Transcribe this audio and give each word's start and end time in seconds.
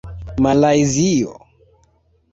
malajzio 0.43 1.31